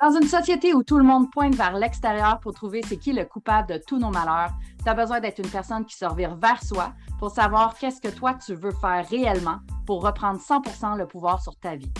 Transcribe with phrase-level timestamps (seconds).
[0.00, 3.26] Dans une société où tout le monde pointe vers l'extérieur pour trouver c'est qui le
[3.26, 4.50] coupable de tous nos malheurs,
[4.82, 8.08] tu as besoin d'être une personne qui se revire vers soi pour savoir qu'est-ce que
[8.08, 11.92] toi tu veux faire réellement pour reprendre 100% le pouvoir sur ta vie.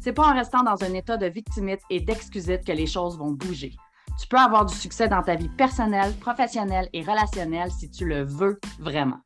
[0.00, 3.30] C'est pas en restant dans un état de victimite et d'excusite que les choses vont
[3.30, 3.72] bouger.
[4.20, 8.24] Tu peux avoir du succès dans ta vie personnelle, professionnelle et relationnelle si tu le
[8.24, 9.20] veux vraiment.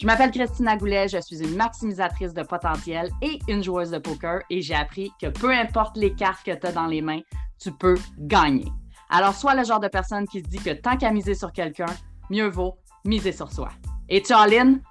[0.00, 4.42] Je m'appelle Christina Goulet, je suis une maximisatrice de potentiel et une joueuse de poker
[4.50, 7.20] et j'ai appris que peu importe les cartes que tu as dans les mains,
[7.58, 8.70] tu peux gagner.
[9.10, 11.86] Alors, sois le genre de personne qui se dit que tant qu'à miser sur quelqu'un,
[12.30, 13.70] mieux vaut miser sur soi.
[14.08, 14.34] Et tu?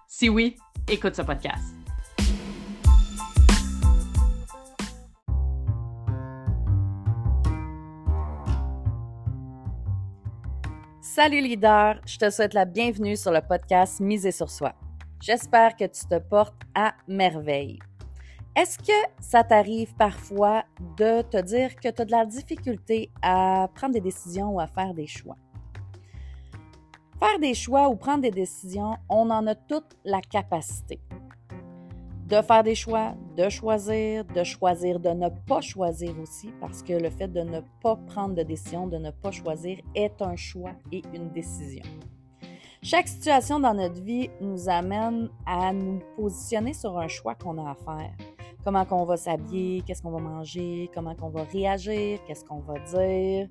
[0.07, 0.55] Si oui,
[0.87, 1.75] écoute ce podcast.
[11.15, 14.73] Salut leader, je te souhaite la bienvenue sur le podcast Miser sur soi.
[15.21, 17.77] J'espère que tu te portes à merveille.
[18.55, 20.63] Est-ce que ça t'arrive parfois
[20.95, 24.67] de te dire que tu as de la difficulté à prendre des décisions ou à
[24.67, 25.37] faire des choix?
[27.19, 30.99] Faire des choix ou prendre des décisions, on en a toute la capacité.
[32.27, 36.93] De faire des choix, de choisir, de choisir, de ne pas choisir aussi, parce que
[36.93, 40.73] le fait de ne pas prendre de décision, de ne pas choisir est un choix
[40.91, 41.83] et une décision.
[42.83, 47.71] Chaque situation dans notre vie nous amène à nous positionner sur un choix qu'on a
[47.71, 48.13] à faire
[48.63, 52.79] comment qu'on va s'habiller, qu'est-ce qu'on va manger, comment qu'on va réagir, qu'est-ce qu'on va
[52.79, 53.49] dire,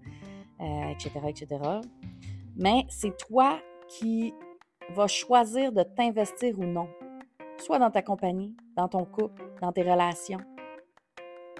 [0.90, 1.46] etc., euh, etc.
[2.56, 4.34] Mais c'est toi qui
[4.94, 6.88] vas choisir de t'investir ou non,
[7.58, 10.40] soit dans ta compagnie, dans ton couple, dans tes relations.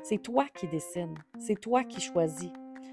[0.03, 2.50] C'est toi qui décides, c'est toi qui choisis,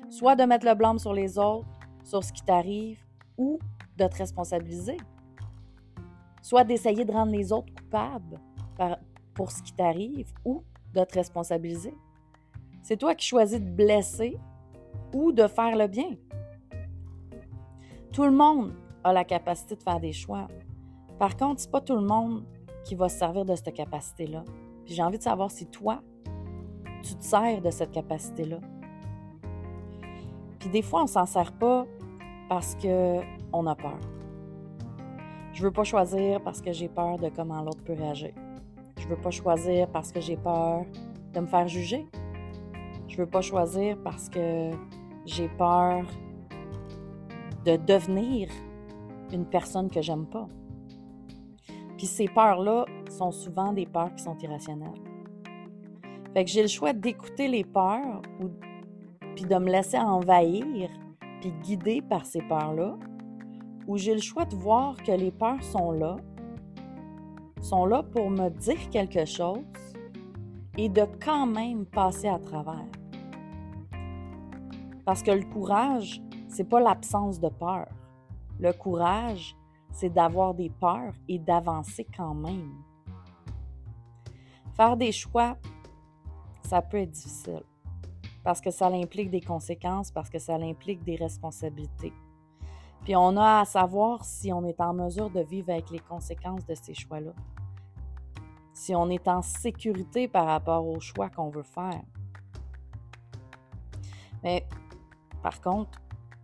[0.09, 1.67] soit de mettre le blâme sur les autres,
[2.03, 2.99] sur ce qui t'arrive,
[3.37, 3.59] ou
[3.97, 4.97] de te responsabiliser,
[6.41, 8.39] soit d'essayer de rendre les autres coupables
[9.39, 11.93] pour ce qui t'arrive ou de te responsabiliser.
[12.81, 14.37] C'est toi qui choisis de blesser
[15.13, 16.17] ou de faire le bien.
[18.11, 20.49] Tout le monde a la capacité de faire des choix.
[21.17, 22.43] Par contre, c'est pas tout le monde
[22.83, 24.43] qui va se servir de cette capacité-là.
[24.85, 26.01] J'ai envie de savoir si toi,
[27.01, 28.59] tu te sers de cette capacité-là.
[30.59, 31.85] Puis des fois, on s'en sert pas
[32.49, 33.21] parce que
[33.53, 34.01] on a peur.
[35.53, 38.33] Je veux pas choisir parce que j'ai peur de comment l'autre peut réagir.
[39.09, 40.85] Veux pas choisir parce que j'ai peur
[41.33, 42.05] de me faire juger.
[43.07, 44.69] Je veux pas choisir parce que
[45.25, 46.05] j'ai peur
[47.65, 48.49] de devenir
[49.33, 50.47] une personne que j'aime pas.
[51.97, 55.01] Puis ces peurs-là sont souvent des peurs qui sont irrationnelles.
[56.35, 58.49] Fait que j'ai le choix d'écouter les peurs ou
[59.35, 60.89] puis de me laisser envahir
[61.41, 62.97] puis guider par ces peurs-là,
[63.87, 66.17] ou j'ai le choix de voir que les peurs sont là,
[67.61, 69.63] sont là pour me dire quelque chose
[70.77, 72.87] et de quand même passer à travers.
[75.05, 77.87] Parce que le courage, c'est pas l'absence de peur.
[78.59, 79.55] Le courage,
[79.91, 82.73] c'est d'avoir des peurs et d'avancer quand même.
[84.75, 85.57] Faire des choix,
[86.63, 87.63] ça peut être difficile
[88.43, 92.13] parce que ça implique des conséquences, parce que ça implique des responsabilités.
[93.03, 96.65] Puis on a à savoir si on est en mesure de vivre avec les conséquences
[96.65, 97.31] de ces choix-là.
[98.73, 102.01] Si on est en sécurité par rapport aux choix qu'on veut faire.
[104.43, 104.65] Mais
[105.41, 105.99] par contre,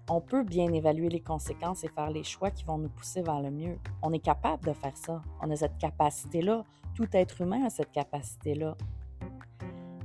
[0.09, 3.41] on peut bien évaluer les conséquences et faire les choix qui vont nous pousser vers
[3.41, 3.79] le mieux.
[4.01, 5.22] On est capable de faire ça.
[5.41, 6.63] On a cette capacité-là.
[6.93, 8.75] Tout être humain a cette capacité-là.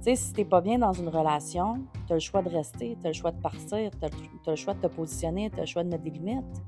[0.00, 2.96] Tu sais, si t'es pas bien dans une relation, tu as le choix de rester,
[2.98, 5.60] tu as le choix de partir, tu as, le choix de te positionner, tu as
[5.60, 6.62] le choix de mettre des limites.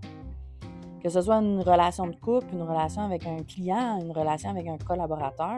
[1.02, 4.68] Que ce soit une relation de couple, une relation avec un client, une relation avec
[4.68, 5.56] un collaborateur,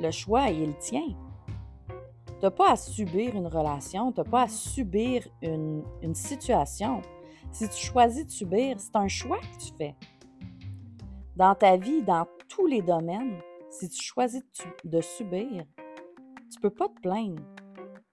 [0.00, 1.04] le choix, il est le tien.
[2.26, 7.00] Tu n'as pas à subir une relation, tu n'as pas à subir une, une situation.
[7.52, 9.94] Si tu choisis de subir, c'est un choix que tu fais.
[11.36, 13.38] Dans ta vie, dans tous les domaines,
[13.70, 14.42] si tu choisis
[14.84, 15.64] de subir,
[16.52, 17.42] tu peux pas te plaindre.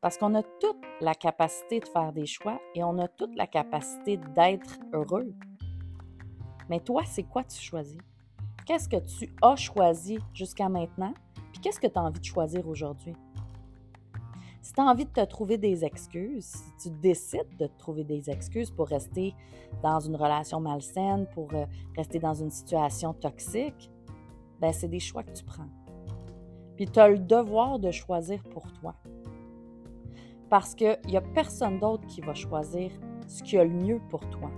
[0.01, 3.47] Parce qu'on a toute la capacité de faire des choix et on a toute la
[3.47, 5.33] capacité d'être heureux.
[6.69, 7.97] Mais toi, c'est quoi tu choisis?
[8.65, 11.13] Qu'est-ce que tu as choisi jusqu'à maintenant?
[11.51, 13.13] Puis qu'est-ce que tu as envie de choisir aujourd'hui?
[14.61, 18.03] Si tu as envie de te trouver des excuses, si tu décides de te trouver
[18.03, 19.33] des excuses pour rester
[19.81, 21.65] dans une relation malsaine, pour euh,
[21.97, 23.91] rester dans une situation toxique,
[24.59, 25.69] ben c'est des choix que tu prends.
[26.79, 28.95] Puis tu as le devoir de choisir pour toi.
[30.49, 32.89] Parce qu'il n'y a personne d'autre qui va choisir
[33.27, 34.49] ce qui a le mieux pour toi.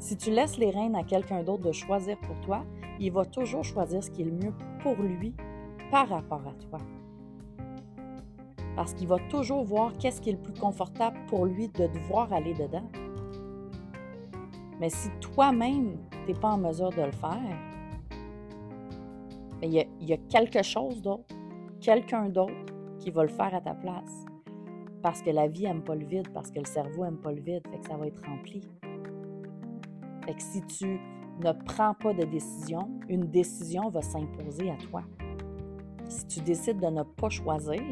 [0.00, 2.64] Si tu laisses les rênes à quelqu'un d'autre de choisir pour toi,
[2.98, 5.36] il va toujours choisir ce qui est le mieux pour lui
[5.92, 6.80] par rapport à toi.
[8.74, 12.32] Parce qu'il va toujours voir qu'est-ce qui est le plus confortable pour lui de devoir
[12.32, 12.90] aller dedans.
[14.80, 17.56] Mais si toi-même, tu n'es pas en mesure de le faire,
[19.62, 21.32] il y, y, a quelque chose d'autre,
[21.82, 24.24] quelqu'un d'autre qui va le faire à ta place.
[25.02, 27.40] Parce que la vie n'aime pas le vide, parce que le cerveau n'aime pas le
[27.40, 28.62] vide, fait que ça va être rempli.
[30.24, 31.00] Fait que si tu
[31.40, 35.02] ne prends pas de décision, une décision va s'imposer à toi.
[36.08, 37.82] Si tu décides de ne pas choisir,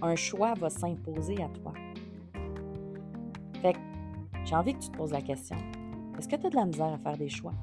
[0.00, 1.72] un choix va s'imposer à toi.
[3.60, 3.78] Fait que
[4.44, 5.56] j'ai envie que tu te poses la question.
[6.16, 7.54] Est-ce que tu as de la misère à faire des choix?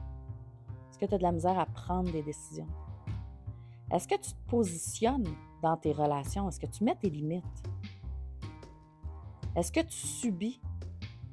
[0.89, 2.67] Est-ce que tu as de la misère à prendre des décisions?
[3.91, 5.27] Est-ce que tu te positionnes
[5.63, 6.47] dans tes relations?
[6.47, 7.43] Est-ce que tu mets tes limites?
[9.55, 10.61] Est-ce que tu subis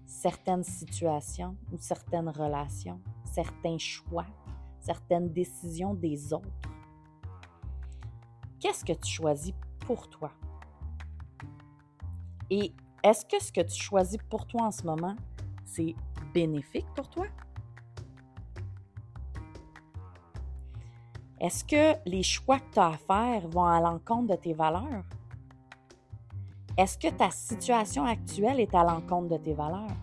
[0.07, 4.27] certaines situations ou certaines relations, certains choix,
[4.81, 6.49] certaines décisions des autres?
[8.59, 10.33] Qu'est-ce que tu choisis pour toi?
[12.49, 12.73] Et
[13.03, 15.15] est-ce que ce que tu choisis pour toi en ce moment,
[15.65, 15.95] c'est
[16.33, 17.27] bénéfique pour toi?
[21.47, 25.05] Est-ce que les choix que tu as à faire vont à l'encontre de tes valeurs?
[26.77, 29.97] Est-ce que ta situation actuelle est à l'encontre de tes valeurs?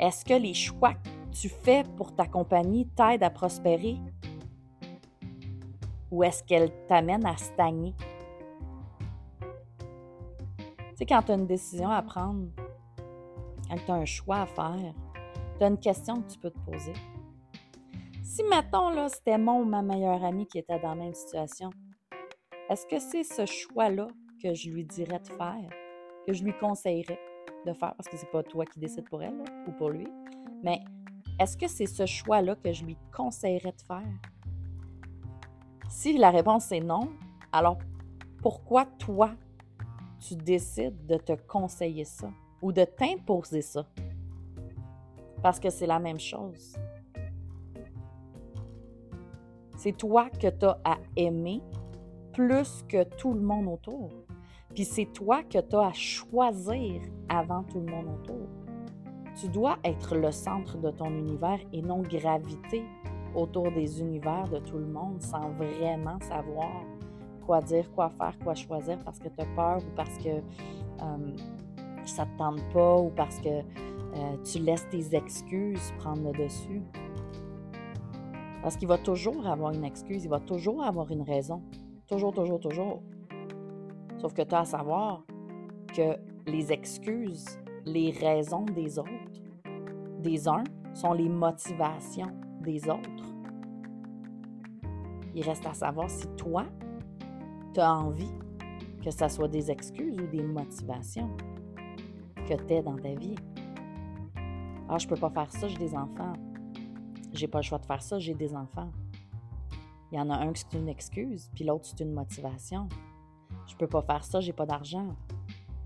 [0.00, 3.98] Est-ce que les choix que tu fais pour ta compagnie t'aident à prospérer?
[6.10, 7.94] Ou est-ce qu'elles t'amènent à stagner?
[10.18, 12.48] Tu sais, quand tu as une décision à prendre,
[13.68, 14.92] quand tu as un choix à faire,
[15.56, 16.94] tu as une question que tu peux te poser.
[18.26, 21.70] Si, mettons, là, c'était mon ou ma meilleure amie qui était dans la même situation,
[22.68, 24.08] est-ce que c'est ce choix-là
[24.42, 25.70] que je lui dirais de faire,
[26.26, 27.20] que je lui conseillerais
[27.64, 30.08] de faire, parce que c'est pas toi qui décides pour elle ou pour lui,
[30.64, 30.80] mais
[31.38, 34.02] est-ce que c'est ce choix-là que je lui conseillerais de faire?
[35.88, 37.08] Si la réponse est non,
[37.52, 37.78] alors
[38.42, 39.30] pourquoi toi,
[40.18, 42.28] tu décides de te conseiller ça
[42.60, 43.86] ou de t'imposer ça?
[45.44, 46.76] Parce que c'est la même chose.
[49.76, 51.62] C'est toi que tu as à aimer
[52.32, 54.10] plus que tout le monde autour.
[54.74, 58.48] Puis c'est toi que tu as à choisir avant tout le monde autour.
[59.38, 62.84] Tu dois être le centre de ton univers et non graviter
[63.34, 66.70] autour des univers de tout le monde sans vraiment savoir
[67.46, 71.36] quoi dire, quoi faire, quoi choisir parce que tu as peur ou parce que euh,
[72.04, 76.44] ça ne te tente pas ou parce que euh, tu laisses tes excuses prendre le
[76.44, 76.82] dessus.
[78.66, 81.62] Parce qu'il va toujours avoir une excuse, il va toujours avoir une raison.
[82.08, 83.00] Toujours, toujours, toujours.
[84.18, 85.22] Sauf que tu as à savoir
[85.94, 86.16] que
[86.50, 87.46] les excuses,
[87.84, 89.30] les raisons des autres,
[90.18, 90.64] des uns,
[90.94, 93.36] sont les motivations des autres.
[95.36, 96.64] Il reste à savoir si toi,
[97.72, 98.34] tu as envie
[99.00, 101.30] que ça soit des excuses ou des motivations
[102.48, 103.36] que tu es dans ta vie.
[104.88, 106.32] Ah, je peux pas faire ça, j'ai des enfants.
[107.32, 108.90] J'ai pas le choix de faire ça, j'ai des enfants.
[110.12, 112.88] Il y en a un qui c'est une excuse, puis l'autre c'est une motivation.
[113.66, 115.16] Je peux pas faire ça, j'ai pas d'argent.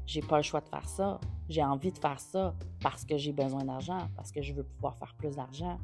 [0.07, 1.21] J'ai pas le choix de faire ça.
[1.49, 4.97] J'ai envie de faire ça parce que j'ai besoin d'argent, parce que je veux pouvoir
[4.97, 5.79] faire plus d'argent.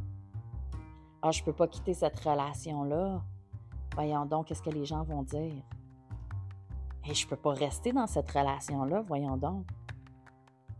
[1.23, 3.23] Ah, je peux pas quitter cette relation-là.
[3.95, 5.54] Voyons donc, qu'est-ce que les gens vont dire?
[7.09, 9.64] Et je peux pas rester dans cette relation-là, voyons donc.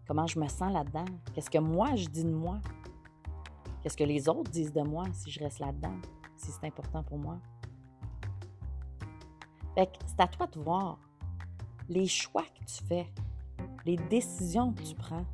[0.07, 1.05] Comment je me sens là-dedans?
[1.33, 2.59] Qu'est-ce que moi je dis de moi?
[3.87, 5.95] Qu'est-ce que les autres disent de moi si je reste là-dedans?
[6.37, 7.39] si c'est important pour moi?
[9.77, 10.99] Fait c'est à toi de voir
[11.89, 13.07] les choix que tu fais,
[13.85, 15.25] les décisions que tu prends.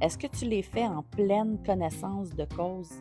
[0.00, 2.92] Est-ce que tu les fais en pleine connaissance de cause,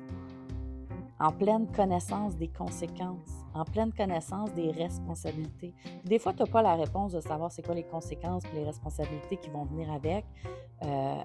[1.22, 5.74] en pleine connaissance des conséquences, en pleine connaissance des responsabilités?
[6.04, 8.66] Des fois, tu n'as pas la réponse de savoir c'est quoi les conséquences et les
[8.66, 10.26] responsabilités qui vont venir avec
[10.84, 11.22] euh,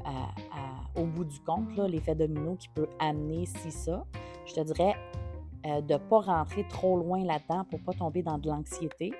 [0.96, 4.04] au bout du compte, l'effet domino qui peut amener si ça.
[4.44, 4.94] Je te dirais,
[5.66, 9.12] euh, de ne pas rentrer trop loin là-dedans pour ne pas tomber dans de l'anxiété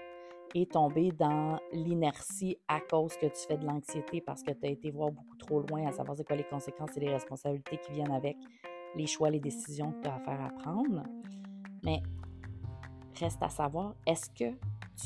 [0.55, 4.71] et tomber dans l'inertie à cause que tu fais de l'anxiété parce que tu as
[4.71, 7.93] été voir beaucoup trop loin à savoir c'est quoi les conséquences et les responsabilités qui
[7.93, 8.37] viennent avec
[8.97, 11.03] les choix, les décisions que tu as à faire à prendre.
[11.85, 12.03] Mais
[13.19, 14.57] reste à savoir, est-ce que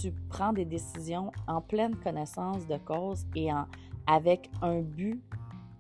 [0.01, 3.67] tu prends des décisions en pleine connaissance de cause et en,
[4.07, 5.23] avec un but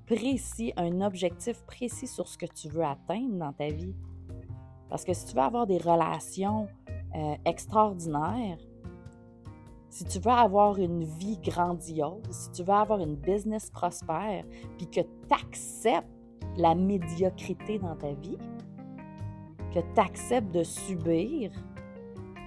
[0.06, 3.94] précis, un objectif précis sur ce que tu veux atteindre dans ta vie?
[4.88, 6.68] Parce que si tu veux avoir des relations
[7.14, 8.58] euh, extraordinaires,
[9.88, 14.44] si tu veux avoir une vie grandiose, si tu veux avoir une business prospère,
[14.76, 16.08] puis que tu acceptes
[16.56, 18.38] la médiocrité dans ta vie,
[19.72, 21.50] que tu acceptes de subir,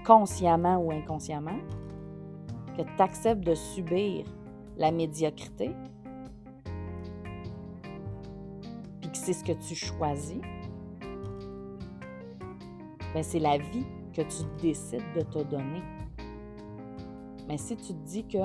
[0.05, 1.59] consciemment ou inconsciemment,
[2.77, 4.25] que tu acceptes de subir
[4.77, 5.71] la médiocrité,
[9.01, 10.41] puis que c'est ce que tu choisis,
[13.13, 15.83] ben c'est la vie que tu décides de te donner.
[17.47, 18.37] Mais si tu te dis que,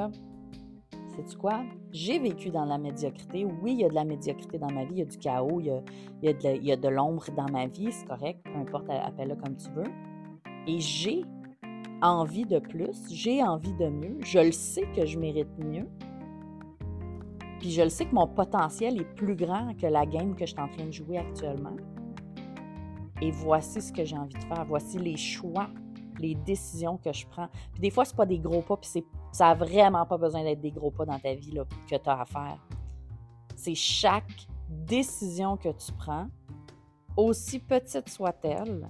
[1.18, 4.70] sais-tu quoi, j'ai vécu dans la médiocrité, oui, il y a de la médiocrité dans
[4.70, 5.82] ma vie, il y a du chaos, il
[6.22, 9.90] y a, de l'ombre dans ma vie, c'est correct, peu importe, appelle-le comme tu veux.
[10.66, 11.24] Et j'ai
[12.02, 15.88] envie de plus, j'ai envie de mieux, je le sais que je mérite mieux.
[17.58, 20.52] Puis je le sais que mon potentiel est plus grand que la game que je
[20.52, 21.76] suis en train de jouer actuellement.
[23.20, 24.64] Et voici ce que j'ai envie de faire.
[24.68, 25.68] Voici les choix,
[26.20, 27.48] les décisions que je prends.
[27.72, 30.60] Puis des fois, ce pas des gros pas, puis ça n'a vraiment pas besoin d'être
[30.60, 32.58] des gros pas dans ta vie là, que tu as à faire.
[33.56, 36.28] C'est chaque décision que tu prends,
[37.16, 38.88] aussi petite soit-elle,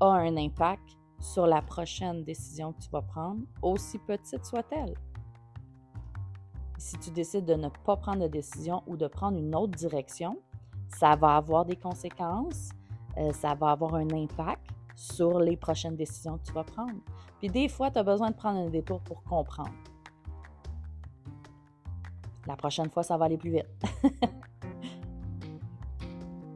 [0.00, 4.94] a un impact sur la prochaine décision que tu vas prendre, aussi petite soit-elle.
[6.78, 10.36] Si tu décides de ne pas prendre de décision ou de prendre une autre direction,
[10.88, 12.70] ça va avoir des conséquences,
[13.16, 14.61] euh, ça va avoir un impact
[15.02, 17.00] sur les prochaines décisions que tu vas prendre.
[17.38, 19.72] Puis des fois, tu as besoin de prendre un détour pour comprendre.
[22.46, 23.66] La prochaine fois, ça va aller plus vite.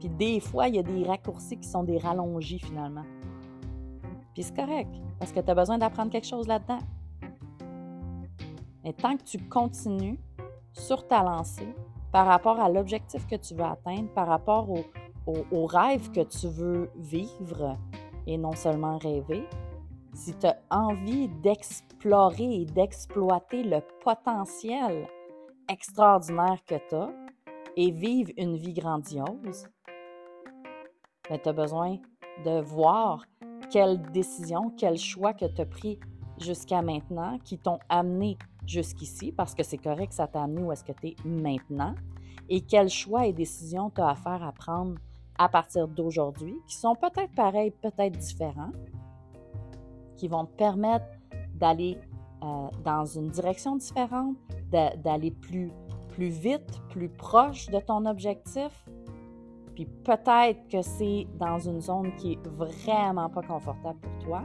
[0.00, 3.04] Puis des fois, il y a des raccourcis qui sont des rallongis finalement.
[4.32, 6.78] Puis c'est correct, parce que tu as besoin d'apprendre quelque chose là-dedans.
[8.84, 10.20] Mais tant que tu continues
[10.72, 11.74] sur ta lancée,
[12.12, 16.90] par rapport à l'objectif que tu veux atteindre, par rapport au, rêve que tu veux
[16.94, 17.76] vivre
[18.26, 19.44] et non seulement rêver,
[20.14, 25.06] si tu as envie d'explorer et d'exploiter le potentiel
[25.70, 27.10] extraordinaire que tu as
[27.76, 29.68] et vivre une vie grandiose,
[31.28, 31.98] ben, tu as besoin
[32.44, 33.24] de voir
[33.70, 35.98] quelles décisions, quels choix que tu as pris
[36.40, 40.72] jusqu'à maintenant qui t'ont amené jusqu'ici, parce que c'est correct que ça t'a amené où
[40.72, 41.94] est-ce que tu es maintenant,
[42.48, 44.94] et quels choix et décisions tu as à faire à prendre
[45.38, 48.72] à partir d'aujourd'hui, qui sont peut-être pareils, peut-être différents,
[50.16, 51.06] qui vont te permettre
[51.54, 51.98] d'aller
[52.42, 54.36] euh, dans une direction différente,
[54.70, 55.72] d'aller plus,
[56.08, 58.86] plus vite, plus proche de ton objectif,
[59.74, 64.42] puis peut-être que c'est dans une zone qui est vraiment pas confortable pour toi,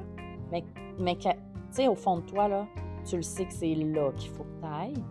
[0.51, 0.63] mais,
[0.99, 1.29] mais tu
[1.69, 2.67] sais, au fond de toi, là,
[3.05, 5.03] tu le sais que c'est là qu'il faut que tu ailles.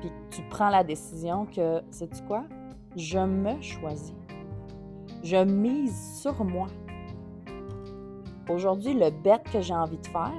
[0.00, 2.44] Puis tu prends la décision que, sais-tu quoi?
[2.96, 4.14] Je me choisis.
[5.22, 6.66] Je mise sur moi.
[8.48, 10.32] Aujourd'hui, le bet que j'ai envie de faire,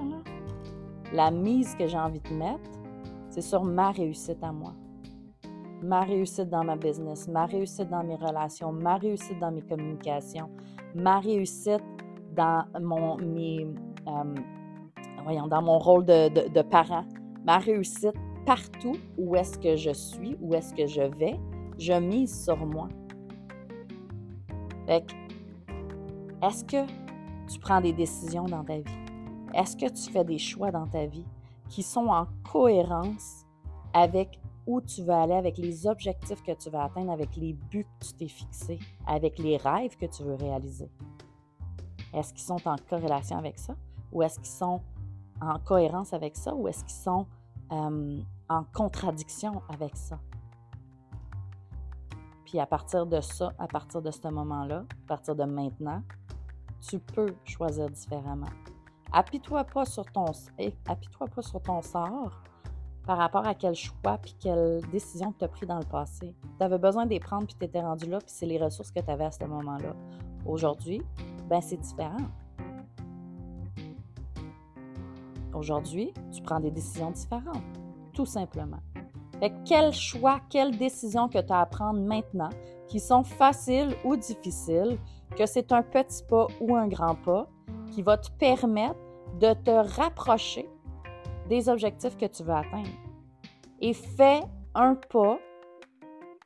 [1.14, 2.70] la mise que j'ai envie de mettre,
[3.30, 4.74] c'est sur ma réussite à moi
[5.82, 10.50] ma réussite dans ma business, ma réussite dans mes relations, ma réussite dans mes communications,
[10.96, 11.84] ma réussite
[12.36, 14.36] dans mon, euh,
[15.24, 17.04] voyons, dans mon rôle de, de, parent,
[17.46, 21.40] ma réussite partout où est-ce que je suis, où est-ce que je vais,
[21.78, 22.88] je mise sur moi.
[26.42, 26.86] Est-ce que
[27.48, 28.98] tu prends des décisions dans ta vie?
[29.54, 31.26] Est-ce que tu fais des choix dans ta vie
[31.70, 33.46] qui sont en cohérence
[33.94, 37.88] avec où tu veux aller, avec les objectifs que tu veux atteindre, avec les buts
[38.00, 40.90] que tu t'es fixés, avec les rêves que tu veux réaliser?
[42.14, 43.76] Est-ce qu'ils sont en corrélation avec ça?
[44.12, 44.82] Ou est-ce qu'ils sont
[45.42, 46.54] en cohérence avec ça?
[46.54, 47.26] Ou est-ce qu'ils sont
[47.72, 48.20] euh,
[48.50, 50.20] en contradiction avec ça?
[52.52, 56.04] Puis à partir de ça, à partir de ce moment-là, à partir de maintenant,
[56.82, 58.50] tu peux choisir différemment.
[59.14, 60.26] Appuie-toi pas sur ton,
[60.86, 62.44] appuie-toi pas sur ton sort,
[63.06, 66.36] par rapport à quel choix puis quelle décision tu as pris dans le passé.
[66.58, 68.92] Tu avais besoin de les prendre puis tu étais rendu là puis c'est les ressources
[68.92, 69.96] que tu avais à ce moment-là.
[70.46, 71.02] Aujourd'hui,
[71.48, 72.28] ben c'est différent.
[75.54, 77.64] Aujourd'hui, tu prends des décisions différentes,
[78.14, 78.82] tout simplement.
[79.42, 82.52] Fait quel choix, quelle décision que tu as à prendre maintenant,
[82.88, 85.00] qui sont faciles ou difficiles,
[85.36, 87.48] que c'est un petit pas ou un grand pas,
[87.92, 89.00] qui va te permettre
[89.40, 90.70] de te rapprocher
[91.50, 92.88] des objectifs que tu veux atteindre.
[93.80, 94.42] Et fais
[94.76, 95.40] un pas,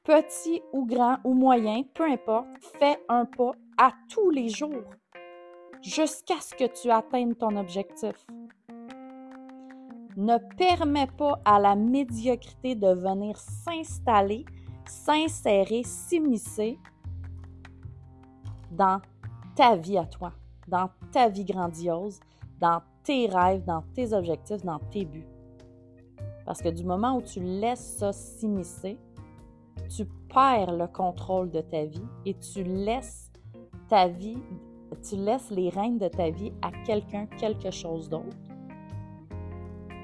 [0.06, 2.48] petit ou grand ou moyen, peu importe,
[2.80, 4.90] fais un pas à tous les jours
[5.82, 8.26] jusqu'à ce que tu atteignes ton objectif.
[10.16, 14.46] Ne permets pas à la médiocrité de venir s'installer,
[14.88, 16.80] s'insérer, s'immiscer
[18.72, 19.02] dans
[19.56, 20.32] ta vie à toi,
[20.68, 22.20] dans ta vie grandiose,
[22.60, 25.28] dans tes rêves, dans tes objectifs, dans tes buts.
[26.46, 28.98] Parce que du moment où tu laisses ça s'immiscer,
[29.90, 33.32] tu perds le contrôle de ta vie et tu laisses
[33.90, 34.38] ta vie
[35.08, 38.38] tu laisses les rênes de ta vie à quelqu'un, quelque chose d'autre.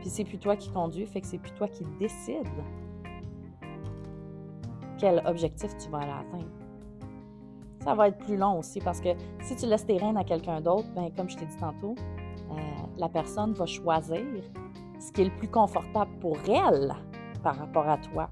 [0.01, 2.47] Puis c'est plus toi qui conduis, fait que c'est plus toi qui décides
[4.97, 6.51] quel objectif tu vas aller atteindre.
[7.83, 9.09] Ça va être plus long aussi parce que
[9.41, 11.95] si tu laisses tes rênes à quelqu'un d'autre, ben, comme je t'ai dit tantôt,
[12.51, 12.55] euh,
[12.97, 14.21] la personne va choisir
[14.99, 16.93] ce qui est le plus confortable pour elle
[17.43, 18.29] par rapport à toi.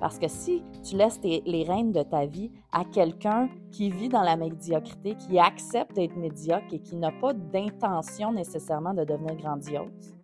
[0.00, 4.22] Parce que si tu laisses les rênes de ta vie à quelqu'un qui vit dans
[4.22, 10.16] la médiocrité, qui accepte d'être médiocre et qui n'a pas d'intention nécessairement de devenir grandiose,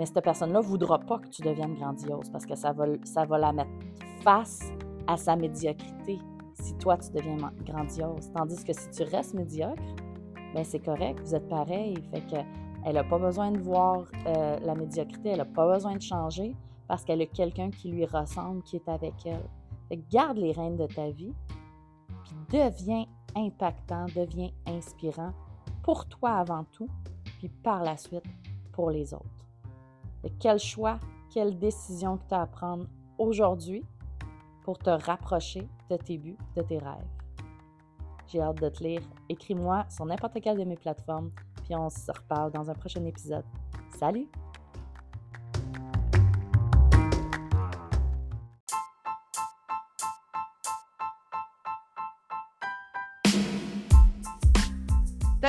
[0.00, 3.52] mais cette personne-là ne voudra pas que tu deviennes grandiose parce que ça va, la
[3.52, 3.70] mettre
[4.22, 4.72] face
[5.06, 6.18] à sa médiocrité
[6.54, 8.32] si toi tu deviens grandiose.
[8.34, 9.82] Tandis que si tu restes médiocre,
[10.54, 11.98] ben c'est correct, vous êtes pareil.
[12.10, 12.40] Fait que
[12.86, 16.56] elle n'a pas besoin de voir euh, la médiocrité, elle n'a pas besoin de changer
[16.88, 20.00] parce qu'elle a quelqu'un qui lui ressemble, qui est avec elle.
[20.10, 21.34] garde les rênes de ta vie,
[22.24, 23.04] puis deviens
[23.36, 25.34] impactant, deviens inspirant
[25.82, 26.88] pour toi avant tout,
[27.38, 28.24] puis par la suite
[28.72, 29.39] pour les autres.
[30.38, 30.98] Quel choix,
[31.30, 32.86] quelle décision que tu as à prendre
[33.18, 33.84] aujourd'hui
[34.62, 37.06] pour te rapprocher de tes buts, de tes rêves?
[38.26, 39.02] J'ai hâte de te lire.
[39.28, 41.30] Écris-moi sur n'importe quelle de mes plateformes,
[41.64, 43.44] puis on se reparle dans un prochain épisode.
[43.98, 44.28] Salut!